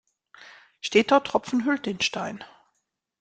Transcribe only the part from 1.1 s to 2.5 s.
Tropfen höhlt den Stein.